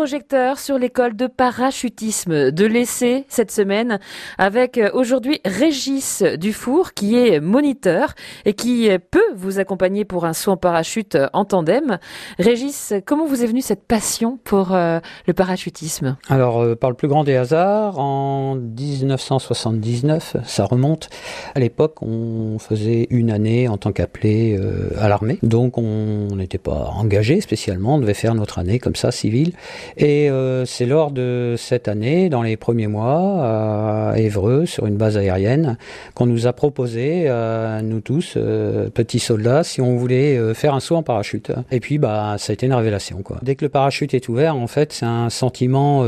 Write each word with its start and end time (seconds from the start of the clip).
projecteur 0.00 0.58
sur 0.58 0.78
l'école 0.78 1.14
de 1.14 1.26
parachutisme 1.26 2.52
de 2.52 2.64
l'essai 2.64 3.26
cette 3.28 3.50
semaine 3.50 4.00
avec 4.38 4.78
euh, 4.78 4.88
aujourd'hui 4.94 5.42
Régis 5.44 6.22
Dufour 6.22 6.94
qui 6.94 7.18
est 7.18 7.38
moniteur 7.38 8.14
et 8.46 8.54
qui 8.54 8.88
peut 9.10 9.20
vous 9.36 9.58
accompagner 9.58 10.06
pour 10.06 10.24
un 10.24 10.32
saut 10.32 10.52
en 10.52 10.56
parachute 10.56 11.18
en 11.34 11.44
tandem. 11.44 11.98
Régis, 12.38 12.94
comment 13.04 13.26
vous 13.26 13.42
est 13.42 13.46
venue 13.46 13.60
cette 13.60 13.82
passion 13.82 14.38
pour 14.42 14.72
euh, 14.74 15.00
le 15.26 15.34
parachutisme? 15.34 16.16
Alors, 16.30 16.62
euh, 16.62 16.76
par 16.76 16.88
le 16.88 16.96
plus 16.96 17.08
grand 17.08 17.22
des 17.22 17.36
hasards, 17.36 17.98
en 17.98 18.54
1979, 18.54 20.38
ça 20.46 20.64
remonte. 20.64 21.10
À 21.54 21.60
l'époque, 21.60 22.00
on 22.00 22.58
faisait 22.58 23.06
une 23.10 23.30
année 23.30 23.68
en 23.68 23.76
tant 23.76 23.92
qu'appelé 23.92 24.58
à 24.98 25.10
l'armée, 25.10 25.38
donc 25.42 25.76
on 25.76 26.34
n'était 26.36 26.56
pas 26.56 26.90
engagé 26.96 27.42
spécialement, 27.42 27.96
on 27.96 27.98
devait 27.98 28.14
faire 28.14 28.34
notre 28.34 28.58
année 28.58 28.78
comme 28.78 28.96
ça, 28.96 29.10
civile. 29.10 29.52
Et 29.96 30.30
euh, 30.30 30.64
c'est 30.64 30.86
lors 30.86 31.10
de 31.10 31.54
cette 31.58 31.88
année, 31.88 32.28
dans 32.28 32.42
les 32.42 32.56
premiers 32.56 32.86
mois, 32.86 34.12
à 34.12 34.18
Évreux, 34.18 34.66
sur 34.66 34.86
une 34.86 34.96
base 34.96 35.16
aérienne, 35.16 35.76
qu'on 36.14 36.26
nous 36.26 36.46
a 36.46 36.52
proposé, 36.52 37.28
à 37.28 37.82
nous 37.82 38.00
tous, 38.00 38.34
euh, 38.36 38.90
petits 38.90 39.18
soldats, 39.18 39.64
si 39.64 39.80
on 39.80 39.96
voulait 39.96 40.36
euh, 40.36 40.54
faire 40.54 40.74
un 40.74 40.80
saut 40.80 40.96
en 40.96 41.02
parachute. 41.02 41.52
Et 41.70 41.80
puis, 41.80 41.98
bah, 41.98 42.36
ça 42.38 42.52
a 42.52 42.54
été 42.54 42.66
une 42.66 42.74
révélation. 42.74 43.22
Quoi. 43.22 43.38
Dès 43.42 43.54
que 43.54 43.64
le 43.64 43.68
parachute 43.68 44.14
est 44.14 44.28
ouvert, 44.28 44.56
en 44.56 44.66
fait, 44.66 44.92
c'est 44.92 45.06
un 45.06 45.30
sentiment 45.30 46.04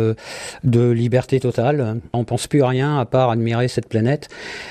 de 0.64 0.90
liberté 0.90 1.40
totale. 1.40 2.00
On 2.12 2.24
pense 2.24 2.46
plus 2.46 2.62
à 2.62 2.68
rien 2.68 2.98
à 2.98 3.04
part 3.04 3.30
admirer 3.30 3.68
cette 3.68 3.88
planète. 3.88 4.28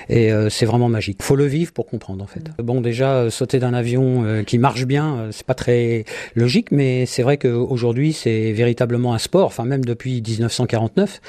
Et 0.10 0.32
c'est 0.50 0.66
vraiment 0.66 0.90
magique. 0.90 1.22
Faut 1.22 1.36
le 1.36 1.46
vivre 1.46 1.72
pour 1.72 1.86
comprendre, 1.86 2.24
en 2.24 2.28
fait. 2.28 2.44
Bon, 2.62 2.82
déjà, 2.82 3.30
sauter 3.30 3.60
d'un 3.60 3.74
avion 3.74 4.44
qui 4.46 4.58
marche 4.58 4.86
bien, 4.86 5.28
c'est 5.32 5.46
pas 5.46 5.54
très 5.54 6.06
logique, 6.36 6.72
mais 6.72 7.06
c'est 7.06 7.24
vrai 7.24 7.38
qu'aujourd'hui, 7.38 8.14
c'est 8.14 8.52
véritablement 8.92 9.14
un 9.14 9.18
sport, 9.18 9.46
enfin 9.46 9.66
même 9.66 9.86
depuis 9.86 10.22
1949, 10.22 11.22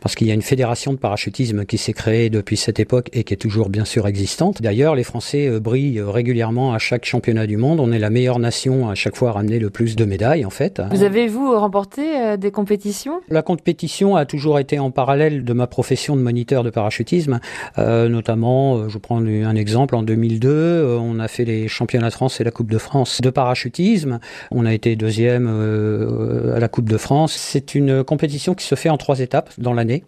parce 0.00 0.14
qu'il 0.14 0.26
y 0.26 0.30
a 0.30 0.34
une 0.34 0.42
fédération 0.42 0.92
de 0.92 0.98
parachutisme 0.98 1.64
qui 1.64 1.78
s'est 1.78 1.92
créée 1.92 2.28
depuis 2.28 2.56
cette 2.56 2.80
époque 2.80 3.08
et 3.12 3.24
qui 3.24 3.34
est 3.34 3.38
toujours 3.38 3.68
bien 3.68 3.84
sûr 3.84 4.06
existante. 4.06 4.60
D'ailleurs, 4.60 4.94
les 4.96 5.04
Français 5.04 5.46
euh, 5.48 5.60
brillent 5.60 6.00
régulièrement 6.00 6.74
à 6.74 6.78
chaque 6.78 7.04
championnat 7.04 7.46
du 7.46 7.56
monde. 7.56 7.78
On 7.80 7.92
est 7.92 7.98
la 7.98 8.10
meilleure 8.10 8.38
nation 8.38 8.90
à 8.90 8.94
chaque 8.94 9.16
fois 9.16 9.30
à 9.30 9.32
ramener 9.32 9.58
le 9.58 9.70
plus 9.70 9.94
de 9.96 10.04
médailles, 10.04 10.44
en 10.44 10.50
fait. 10.50 10.82
Vous 10.90 11.02
avez, 11.02 11.28
vous, 11.28 11.56
remporté 11.58 12.02
euh, 12.02 12.36
des 12.36 12.50
compétitions? 12.50 13.20
La 13.28 13.42
compétition 13.42 14.16
a 14.16 14.24
toujours 14.26 14.58
été 14.58 14.78
en 14.78 14.90
parallèle 14.90 15.44
de 15.44 15.52
ma 15.52 15.66
profession 15.66 16.16
de 16.16 16.22
moniteur 16.22 16.64
de 16.64 16.70
parachutisme, 16.70 17.40
euh, 17.78 18.08
notamment, 18.08 18.88
je 18.88 18.98
prends 18.98 19.18
un 19.18 19.54
exemple, 19.54 19.94
en 19.94 20.02
2002, 20.02 20.98
on 21.00 21.20
a 21.20 21.28
fait 21.28 21.44
les 21.44 21.68
championnats 21.68 22.08
de 22.08 22.14
France 22.14 22.40
et 22.40 22.44
la 22.44 22.50
Coupe 22.50 22.70
de 22.70 22.78
France 22.78 23.20
de 23.20 23.30
parachutisme. 23.30 24.18
On 24.50 24.66
a 24.66 24.74
été 24.74 24.96
deuxième 24.96 25.46
à 26.54 26.58
la 26.58 26.68
Coupe 26.68 26.88
de 26.88 26.96
France. 27.04 27.32
C'est 27.32 27.74
une 27.74 28.02
compétition 28.02 28.54
qui 28.54 28.66
se 28.66 28.74
fait 28.74 28.88
en 28.88 28.96
trois 28.96 29.20
étapes 29.20 29.50
dans 29.58 29.72
l'année. 29.72 30.02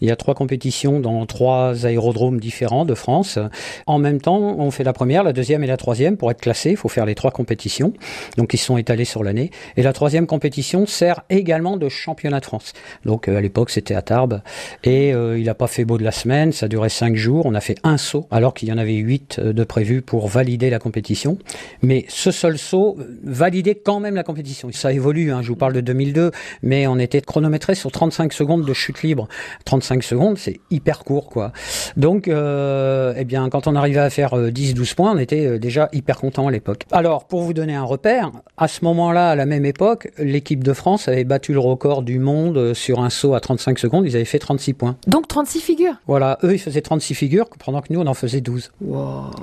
Il 0.00 0.08
y 0.08 0.10
a 0.10 0.16
trois 0.16 0.34
compétitions 0.34 1.00
dans 1.00 1.24
trois 1.26 1.86
aérodromes 1.86 2.40
différents 2.40 2.84
de 2.84 2.94
France. 2.94 3.38
En 3.86 3.98
même 3.98 4.20
temps, 4.20 4.38
on 4.38 4.70
fait 4.70 4.84
la 4.84 4.92
première, 4.92 5.22
la 5.22 5.32
deuxième 5.32 5.64
et 5.64 5.66
la 5.66 5.76
troisième. 5.76 6.16
Pour 6.16 6.30
être 6.30 6.40
classé, 6.40 6.70
il 6.70 6.76
faut 6.76 6.88
faire 6.88 7.06
les 7.06 7.14
trois 7.14 7.30
compétitions. 7.30 7.92
Donc, 8.36 8.52
ils 8.52 8.58
sont 8.58 8.76
étalés 8.76 9.04
sur 9.04 9.24
l'année. 9.24 9.50
Et 9.76 9.82
la 9.82 9.92
troisième 9.92 10.26
compétition 10.26 10.86
sert 10.86 11.22
également 11.30 11.76
de 11.76 11.88
championnat 11.88 12.40
de 12.40 12.44
France. 12.44 12.72
Donc, 13.04 13.28
euh, 13.28 13.36
à 13.36 13.40
l'époque, 13.40 13.70
c'était 13.70 13.94
à 13.94 14.02
Tarbes. 14.02 14.42
Et 14.84 15.14
euh, 15.14 15.38
il 15.38 15.44
n'a 15.44 15.54
pas 15.54 15.66
fait 15.66 15.84
beau 15.84 15.98
de 15.98 16.04
la 16.04 16.12
semaine. 16.12 16.52
Ça 16.52 16.68
durait 16.68 16.88
cinq 16.88 17.16
jours. 17.16 17.46
On 17.46 17.54
a 17.54 17.60
fait 17.60 17.76
un 17.84 17.96
saut, 17.96 18.26
alors 18.30 18.54
qu'il 18.54 18.68
y 18.68 18.72
en 18.72 18.78
avait 18.78 18.94
huit 18.94 19.38
euh, 19.38 19.52
de 19.52 19.64
prévus 19.64 20.02
pour 20.02 20.28
valider 20.28 20.70
la 20.70 20.78
compétition. 20.78 21.38
Mais 21.82 22.04
ce 22.08 22.30
seul 22.30 22.58
saut 22.58 22.98
validait 23.22 23.76
quand 23.76 24.00
même 24.00 24.14
la 24.14 24.24
compétition. 24.24 24.70
Ça 24.72 24.92
évolue. 24.92 25.32
Hein. 25.32 25.40
Je 25.42 25.48
vous 25.48 25.56
parle 25.56 25.72
de 25.72 25.80
2002, 25.80 26.30
mais 26.62 26.86
on 26.86 26.98
était 26.98 27.20
chronométré 27.20 27.74
sur 27.74 27.90
35 27.90 28.32
secondes 28.32 28.64
de 28.64 28.72
chute 28.72 29.02
libre. 29.02 29.28
35 29.64 30.02
secondes, 30.02 30.38
c'est 30.38 30.60
hyper 30.70 31.04
court, 31.04 31.28
quoi. 31.28 31.52
Donc, 31.96 32.28
euh, 32.28 33.14
eh 33.16 33.24
bien, 33.24 33.48
quand 33.48 33.66
on 33.66 33.74
arrivait 33.74 34.00
à 34.00 34.10
faire 34.10 34.34
10-12 34.34 34.80
euh, 34.80 34.94
points, 34.94 35.12
on 35.12 35.18
était 35.18 35.46
euh, 35.46 35.58
déjà 35.58 35.88
hyper 35.92 36.18
content 36.18 36.48
à 36.48 36.50
l'époque. 36.50 36.84
Alors, 36.92 37.26
pour 37.26 37.42
vous 37.42 37.52
donner 37.52 37.74
un 37.74 37.84
repère, 37.84 38.30
à 38.56 38.68
ce 38.68 38.84
moment-là, 38.84 39.30
à 39.30 39.36
la 39.36 39.46
même 39.46 39.64
époque, 39.64 40.10
l'équipe 40.18 40.62
de 40.62 40.72
France 40.72 41.08
avait 41.08 41.24
battu 41.24 41.52
le 41.52 41.58
record 41.58 42.02
du 42.02 42.18
monde 42.18 42.74
sur 42.74 43.00
un 43.00 43.10
saut 43.10 43.34
à 43.34 43.40
35 43.40 43.78
secondes. 43.78 44.06
Ils 44.06 44.16
avaient 44.16 44.24
fait 44.24 44.38
36 44.38 44.74
points. 44.74 44.96
Donc 45.06 45.28
36 45.28 45.60
figures 45.60 45.94
Voilà, 46.06 46.38
eux, 46.44 46.54
ils 46.54 46.58
faisaient 46.58 46.80
36 46.80 47.14
figures, 47.14 47.48
pendant 47.64 47.80
que 47.80 47.92
nous, 47.92 48.00
on 48.00 48.06
en 48.06 48.14
faisait 48.14 48.40
12. 48.40 48.72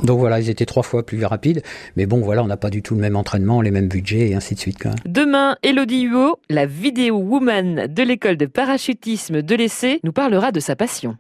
Donc 0.04 0.20
voilà, 0.20 0.40
ils 0.40 0.50
étaient 0.50 0.66
trois 0.66 0.84
fois 0.84 1.06
plus 1.06 1.24
rapides. 1.26 1.62
Mais 1.96 2.06
bon, 2.06 2.20
voilà, 2.22 2.44
on 2.44 2.48
n'a 2.48 2.58
pas 2.58 2.70
du 2.70 2.82
tout 2.82 2.96
le 2.96 3.02
même 3.02 3.16
entraînement, 3.16 3.62
les 3.62 3.72
mêmes 3.72 3.88
budgets 3.88 4.30
et 4.30 4.36
ainsi 4.36 4.56
de 4.56 4.60
suite. 4.60 4.78
Demain, 5.06 5.58
Elodie 5.64 6.04
Huot, 6.04 6.40
la 6.50 6.66
vidéo 6.88 7.18
Woman 7.18 7.88
de 7.88 8.04
l'école 8.04 8.38
de 8.38 8.46
parachutisme 8.46 9.42
de 9.42 9.56
l'essai 9.56 10.00
nous 10.06 10.14
parlera 10.14 10.54
de 10.54 10.62
sa 10.62 10.78
passion. 10.78 11.16